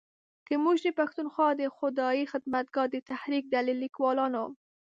[0.47, 4.43] که موږ د پښتونخوا د خدایي خدمتګار د تحریک ډلې لیکوالانو